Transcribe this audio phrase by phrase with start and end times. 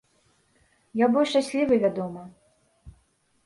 [1.03, 2.21] Я быў шчаслівы, вядома.